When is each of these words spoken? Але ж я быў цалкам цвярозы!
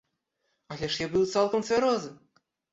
Але 0.75 0.89
ж 0.95 1.05
я 1.05 1.11
быў 1.13 1.29
цалкам 1.35 1.69
цвярозы! 1.71 2.11